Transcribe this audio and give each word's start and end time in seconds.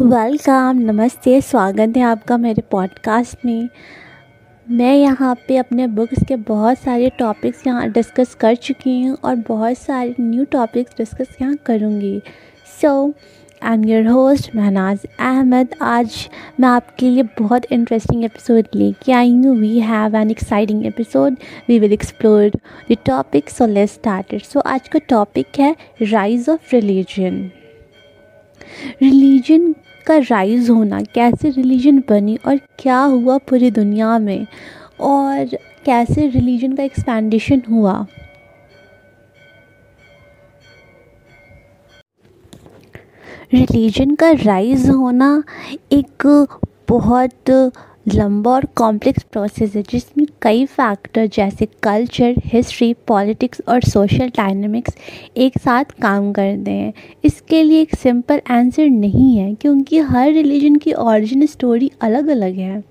Welcome 0.00 0.78
नमस्ते, 0.80 1.40
स्वागत 1.40 1.96
है 1.96 2.02
आपका 2.02 2.36
मेरे 2.36 2.62
पॉडकास्ट 2.70 3.44
में। 3.44 3.68
मैं 4.66 4.94
यहाँ 4.94 5.34
पे 5.48 5.56
अपने 5.56 5.86
बुक्स 5.86 6.22
के 6.28 6.36
बहुत 6.48 6.78
सारे 6.78 7.08
टॉपिक्स 7.18 7.66
यहाँ 7.66 7.88
डिस्कस 7.92 8.34
कर 8.34 8.54
चुकी 8.56 9.00
हूँ 9.02 9.16
और 9.24 9.34
बहुत 9.48 9.78
सारे 9.78 10.14
न्यू 10.20 10.44
टॉपिक्स 10.44 10.94
डिस्कस 10.98 11.36
यहाँ 11.42 11.56
करूँगी। 11.66 12.20
So 12.82 12.92
I 13.62 13.74
am 13.74 13.84
your 13.84 14.06
host 14.06 14.54
Mehnaz 14.56 15.06
Ahmed 15.20 15.74
आज 15.82 16.28
मैं 16.60 16.68
आपके 16.68 17.10
लिए 17.10 17.22
बहुत 17.38 17.64
इंटरेस्टिंग 17.72 18.24
एपिसोड 18.24 18.64
लेके 18.74 19.12
आई 19.12 19.34
हूँ। 19.34 19.56
We 19.56 19.78
have 19.80 20.16
an 20.16 20.30
exciting 20.30 20.86
episode 20.86 21.36
we 21.68 21.78
will 21.78 21.92
explore 21.92 22.50
the 22.90 22.96
topic 23.06 23.50
so 23.50 23.66
let's 23.66 23.94
started 23.94 24.42
so 24.44 24.60
आज 24.60 24.88
का 24.88 24.98
टॉपिक 25.08 25.60
है 25.60 25.76
राइज 26.02 26.48
ऑफ़ 26.48 26.74
रिलीजन 26.76 27.50
रिलीजन 29.02 29.72
का 30.08 30.16
राइज 30.20 30.70
होना, 30.70 31.00
कैसे 31.14 31.50
रिलीजन 31.50 31.98
बनी 32.08 32.36
और 32.46 32.58
क्या 32.78 33.00
हुआ 33.00 33.38
पूरी 33.48 33.70
दुनिया 33.70 34.18
में 34.18 34.46
और 35.00 35.56
कैसे 35.84 36.26
रिलीजन 36.28 36.72
का 36.72 36.82
एक्सपेंडिशन 36.82 37.62
हुआ। 37.70 38.06
रिलीजन 43.54 44.14
का 44.14 44.30
राइज 44.32 44.88
होना 44.88 45.42
एक 45.92 46.26
बहुत 46.88 47.50
लंबा 48.14 48.50
और 48.50 48.64
कॉम्प्लेक्स 48.76 49.22
प्रोसेस 49.22 49.74
है, 49.76 49.82
जिसमें 49.90 50.26
कई 50.42 50.64
फैक्टर 50.66 51.26
जैसे 51.26 51.66
कल्चर 51.82 52.34
हिस्ट्री 52.44 52.92
पॉलिटिक्स 53.08 53.62
और 53.68 53.82
सोशल 53.82 54.28
डायनामिक्स 54.36 54.96
एक 55.36 55.58
साथ 55.58 55.84
काम 56.02 56.32
करते 56.32 56.70
हैं। 56.70 56.92
इसके 57.24 57.62
लिए 57.62 57.80
एक 57.80 57.94
सिंपल 57.94 58.40
आंसर 58.50 58.88
नहीं 58.88 59.36
है, 59.36 59.54
क्योंकि 59.54 59.98
हर 60.00 60.30
रिलीजन 60.32 60.76
की 60.76 60.92
ओरिजिन 60.92 61.46
स्टोरी 61.46 61.90
अलग 62.00 62.28
अलग 62.28 62.54
है। 62.56 62.82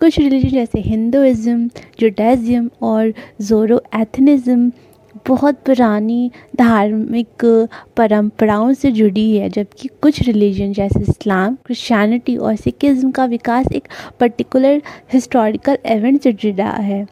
कुछ 0.00 0.18
रिलीजन 0.18 0.48
जैसे 0.48 0.80
हिंदुज़म 0.80 1.68
जुडाइज़म 2.00 2.68
और 2.82 3.12
ज़ोरो 3.40 3.80
एथनिज़म 3.96 4.70
बहुत 5.26 5.58
पुरानी 5.66 6.30
धार्मिक 6.56 7.44
परंपराओं 7.96 8.72
से 8.72 8.90
जुड़ी 8.92 9.36
है, 9.36 9.48
जबकि 9.48 9.88
कुछ 10.02 10.20
रिलीजन 10.22 10.72
जैसे 10.72 11.00
इस्लाम 11.00 11.56
क्रिश्चियनिटी 11.66 12.36
और 12.36 12.56
सिखिज़्म 12.56 13.10
का 13.10 13.24
विकास 13.26 13.66
एक 13.72 13.88
पर्टिकुलर 14.20 14.82
हिस्टोरिकल 15.12 15.78
इवेंट 15.86 16.20
से 16.22 16.32
जुड़ा 16.34 16.70
है। 16.70 17.06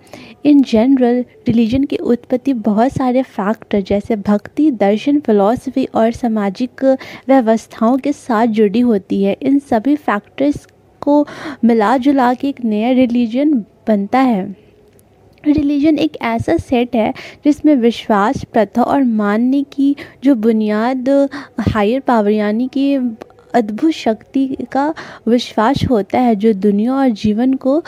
इन 0.44 0.62
जनरल 0.62 1.24
रिलीजन 1.48 1.84
की 1.84 1.96
उत्पत्ति 1.96 2.52
बहुत 2.52 2.92
सारे 2.92 3.22
फैक्टर 3.22 3.80
जैसे 3.82 4.16
भक्ति, 4.18 4.70
दर्शन 4.70 5.20
फिलॉसफी 5.20 5.84
और 5.86 6.12
सामाजिक 6.12 6.84
व्यवस्थाओं 7.28 7.98
के 7.98 8.12
साथ 8.12 8.46
जुड़ी 8.48 8.80
होती 8.80 9.22
है। 9.22 9.36
इन 9.42 9.58
सभी 9.60 9.96
फैक्टर्स 9.96 10.66
को 11.02 11.26
मिला 11.64 11.96
जुला 11.98 12.32
के 12.34 12.48
एक 12.48 12.64
नया 12.64 12.90
रिलीजन 12.92 13.52
बनता 13.88 14.18
है। 14.20 14.67
रिलीजन 15.52 15.98
एक 15.98 16.16
ऐसा 16.22 16.56
सेट 16.56 16.96
है 16.96 17.12
जिसमें 17.44 17.74
विश्वास, 17.76 18.44
प्रथा 18.44 18.82
और 18.82 19.02
मानने 19.02 19.62
की 19.62 19.96
जो 20.24 20.34
बुनियाद 20.34 21.08
हायर 21.60 22.00
पावर 22.00 22.30
यानी 22.30 22.68
कि 22.68 22.94
अद्भुत 23.54 23.90
शक्ति 23.90 24.56
का 24.72 24.94
विश्वास 25.28 25.84
होता 25.90 26.20
है 26.20 26.34
जो 26.36 26.52
दुनिया 26.52 26.94
और 26.94 27.08
जीवन 27.08 27.54
को 27.54 27.82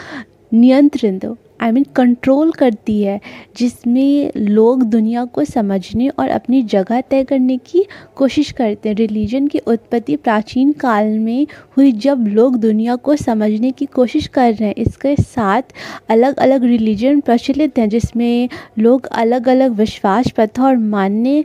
नियंत्रित 0.55 1.25
आई 1.61 1.71
मीन 1.71 1.85
कंट्रोल 1.97 2.51
करती 2.53 3.01
है, 3.03 3.21
जिसमें 3.57 4.33
लोग 4.37 4.83
दुनिया 4.83 5.25
को 5.25 5.45
समझने 5.45 6.09
और 6.09 6.29
अपनी 6.29 6.63
जगह 6.65 7.01
तय 7.01 7.25
करने 7.25 7.57
की 7.67 7.85
कोशिश 8.17 8.51
करते 8.53 8.89
हैं। 8.89 8.97
रिलीजन 8.97 9.47
की 9.47 9.59
उत्पत्ति 9.59 10.17
प्राचीन 10.17 10.73
काल 10.73 11.07
में 11.19 11.47
हुई 11.77 11.93
जब 11.95 12.25
लोग 12.29 12.57
दुनिया 12.57 12.97
को 12.97 13.17
समझने 13.17 13.71
की 13.71 13.87
कोशिश 13.87 14.27
कर 14.29 14.53
रहे 14.53 14.69
हैं। 14.69 14.75
इसके 14.77 15.15
साथ 15.17 15.63
अलग 16.11 16.39
अलग 16.39 16.65
रिलीजन 16.65 17.21
प्रचलित 17.21 17.79
हैं, 17.79 17.89
जिसमें 17.89 18.49
लोग 18.79 19.07
अलग 19.07 19.49
अलग 19.49 19.73
विश्वास, 19.75 20.31
प्रथा 20.31 20.65
और 20.65 20.77
मानने 20.77 21.45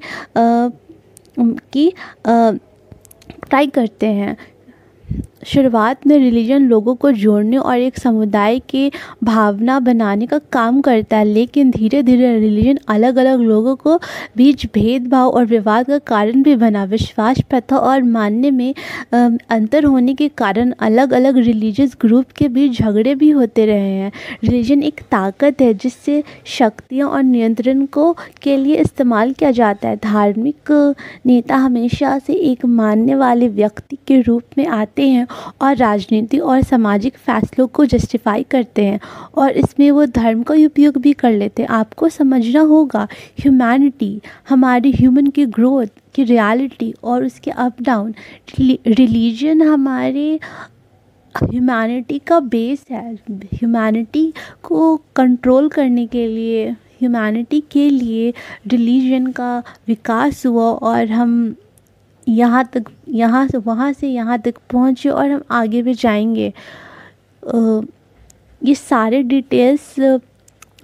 की 1.37 1.91
ट्राई 2.19 3.67
करते 3.67 4.07
हैं। 4.07 4.35
शुरुआत 5.45 6.05
में 6.07 6.17
रिलीजन 6.17 6.67
लोगों 6.67 6.95
को 6.95 7.11
जोड़ने 7.13 7.57
और 7.57 7.77
एक 7.77 7.97
समुदाय 7.99 8.59
की 8.69 8.91
भावना 9.23 9.79
बनाने 9.79 10.27
का 10.27 10.37
काम 10.51 10.79
करता 10.81 11.17
है, 11.17 11.25
लेकिन 11.25 11.71
धीरे 11.71 12.01
धीरे 12.03 12.37
रिलीजन 12.39 12.79
अलग 12.87 13.15
अलग 13.17 13.39
लोगों 13.41 13.75
को 13.75 13.97
बीच 14.37 14.65
भेदभाव 14.73 15.29
और 15.29 15.45
विवाद 15.45 15.85
का 15.87 15.97
कारण 15.97 16.41
भी 16.43 16.55
बना। 16.55 16.83
विश्वास, 16.85 17.41
प्रथा 17.49 17.77
और 17.77 18.03
मानने 18.03 18.51
में 18.51 18.73
अंतर 19.13 19.83
होने 19.83 20.13
के 20.13 20.27
कारण 20.37 20.73
अलग 20.79 21.13
अलग 21.13 21.37
रिलीजियस 21.37 21.95
ग्रुप 22.01 22.31
के 22.37 22.47
बीच 22.47 22.79
झगड़े 22.79 23.15
भी 23.15 23.29
होते 23.29 23.65
रहे 23.65 23.91
हैं। 23.91 24.11
रिलीजन 24.43 24.83
एक 24.83 25.01
ताकत 25.11 25.61
है, 25.61 25.73
जिससे 25.73 26.23
शक्तियाँ 26.47 27.09
और 27.09 27.23
नियंत्रण 27.23 27.85
को, 27.87 28.11
के 28.41 28.57
लिए 28.57 28.75
इस्तेमाल 28.77 29.33
किया 29.33 29.51
जाता 29.51 29.89
है। 29.89 29.95
धार्मिक 30.03 30.71
नेता 31.25 31.55
हमेशा 31.57 32.17
से 32.19 32.33
एक 32.33 32.65
मानने 32.65 33.15
वाले 33.15 33.47
व्यक्ति 33.49 33.97
के 34.07 34.21
रूप 34.21 34.57
में 34.57 34.65
आते 34.67 35.07
हैं 35.09 35.27
और 35.61 35.75
राजनीति 35.75 36.37
और 36.37 36.61
सामाजिक 36.63 37.17
फैसलों 37.17 37.67
को 37.67 37.85
जस्टिफाई 37.85 38.43
करते 38.51 38.85
हैं 38.85 38.99
और 39.37 39.51
इसमें 39.57 39.89
वो 39.91 40.05
धर्म 40.05 40.43
का 40.43 40.55
उपयोग 40.65 40.97
भी 40.97 41.13
कर 41.13 41.31
लेते 41.31 41.61
हैं। 41.61 41.69
आपको 41.69 42.09
समझना 42.09 42.61
होगा 42.61 43.07
ह्यूमैनिटी 43.39 44.19
हमारी 44.49 44.91
ह्यूमन 44.91 45.27
की 45.27 45.45
ग्रोथ 45.47 45.87
की 46.15 46.23
रियलिटी 46.23 46.93
और 47.03 47.25
उसके 47.25 47.51
अप 47.51 47.81
डाउन 47.81 48.13
रिलीजन 48.59 49.61
हमारे 49.61 50.39
ह्यूमैनिटी 51.35 52.19
का 52.19 52.39
बेस 52.39 52.85
है। 52.91 53.13
ह्यूमैनिटी 53.31 54.31
को 54.63 54.95
कंट्रोल 55.15 55.67
करने 55.69 56.05
के 56.07 56.27
लिए 56.27 56.69
ह्यूमैनिटी 57.01 57.59
के 57.71 57.89
लिए 57.89 58.33
रिलीजन 58.67 59.27
का 59.31 59.57
विकास 59.87 60.45
हुआ 60.45 60.71
और 60.71 61.11
हम 61.11 61.55
यहाँ 62.27 62.63
तक, 62.73 62.83
यहाँ 63.09 63.47
से, 63.47 63.57
वहाँ 63.57 63.91
से 63.93 64.07
यहाँ 64.07 64.39
तक 64.41 64.57
पहुँचे 64.71 65.09
और 65.09 65.31
हम 65.31 65.41
आगे 65.51 65.81
भी 65.81 65.93
जाएँगे। 65.95 66.53
ये 68.61 68.75
सारे 68.75 69.21
डिटेल्स 69.23 69.95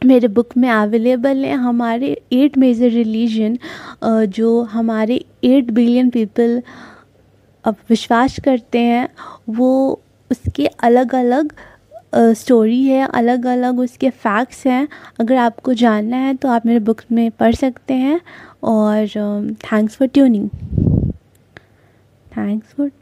मेरे 0.05 0.27
बुक 0.27 0.55
में 0.57 0.69
अवेलेबल 0.69 1.43
हैं। 1.45 1.55
हमारे 1.57 2.09
एट 2.33 2.57
मेजर 2.57 2.89
रिलीजन 2.89 3.57
जो 4.03 4.61
हमारे 4.63 5.23
एट 5.43 5.71
बिलियन 5.71 6.09
पीपल 6.09 6.61
अब 7.65 7.75
विश्वास 7.89 8.39
करते 8.45 8.79
हैं, 8.79 9.07
वो 9.49 10.01
उसके 10.31 10.65
अलग 10.65 11.15
अलग 11.15 11.53
स्टोरी 12.15 12.83
है 12.83 13.05
अलग 13.07 13.45
अलग 13.47 13.79
उसके 13.79 14.09
फैक्ट्स 14.09 14.65
हैं। 14.67 14.87
अगर 15.19 15.35
आपको 15.37 15.73
जानना 15.73 16.17
है 16.17 16.33
तो 16.35 16.49
आप 16.49 16.65
मेरे 16.65 16.79
बुक 16.81 17.01
में 17.11 17.29
पढ़ 17.31 17.55
सकते 17.55 17.93
हैं 17.95 18.19
और 18.63 19.07
thanks 19.63 19.95
for 19.97 20.07
tuning 20.07 20.49
Thanks 22.33 22.73
for 22.73 22.89
tuning. 22.89 23.01